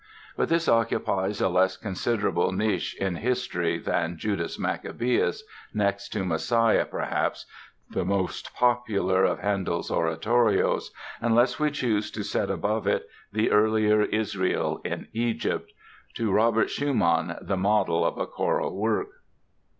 [0.35, 5.43] But this occupies a less considerable niche in history than "Judas Maccabaeus",
[5.75, 7.45] next to "Messiah" perhaps
[7.87, 10.89] the most popular of Handel's oratorios,
[11.21, 17.55] unless we choose to set above it the earlier "Israel in Egypt"—to Robert Schumann "the
[17.57, 19.09] model of a choral work."